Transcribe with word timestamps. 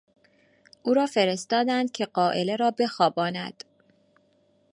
او 0.83 0.93
را 0.93 1.05
فرستادند 1.07 1.91
که 1.91 2.05
غائله 2.05 2.55
را 2.55 2.71
بخواباند. 2.71 3.63